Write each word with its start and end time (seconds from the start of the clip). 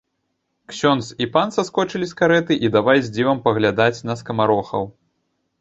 Ксёндз 0.71 1.09
і 1.25 1.27
пан 1.35 1.53
саскочылі 1.57 2.09
з 2.11 2.17
карэты 2.21 2.53
і 2.65 2.71
давай 2.77 2.97
з 3.09 3.13
дзівам 3.19 3.45
паглядаць 3.49 4.03
на 4.11 4.21
скамарохаў. 4.23 4.83